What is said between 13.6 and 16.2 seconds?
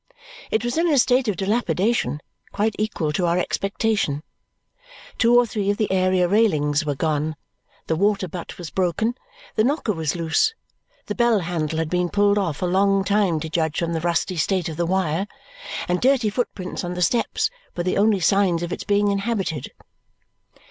from the rusty state of the wire, and